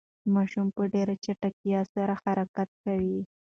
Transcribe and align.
ماشوم 0.33 0.67
په 0.75 0.83
ډېرې 0.93 1.15
چټکتیا 1.25 1.81
سره 1.93 2.13
حرکت 2.23 2.69
کوي. 2.83 3.19